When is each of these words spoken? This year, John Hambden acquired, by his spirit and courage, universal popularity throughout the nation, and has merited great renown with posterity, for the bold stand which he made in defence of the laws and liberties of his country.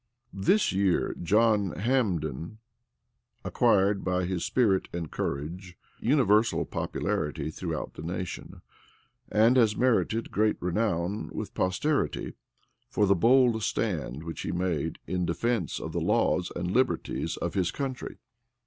This 0.33 0.71
year, 0.71 1.15
John 1.21 1.73
Hambden 1.75 2.57
acquired, 3.45 4.03
by 4.03 4.25
his 4.25 4.43
spirit 4.43 4.87
and 4.91 5.11
courage, 5.11 5.77
universal 5.99 6.65
popularity 6.65 7.51
throughout 7.51 7.93
the 7.93 8.01
nation, 8.01 8.63
and 9.31 9.57
has 9.57 9.77
merited 9.77 10.31
great 10.31 10.57
renown 10.59 11.29
with 11.31 11.53
posterity, 11.53 12.33
for 12.89 13.05
the 13.05 13.13
bold 13.13 13.61
stand 13.61 14.23
which 14.23 14.41
he 14.41 14.51
made 14.51 14.97
in 15.05 15.23
defence 15.23 15.79
of 15.79 15.91
the 15.91 16.01
laws 16.01 16.51
and 16.55 16.71
liberties 16.71 17.37
of 17.37 17.53
his 17.53 17.69
country. 17.69 18.17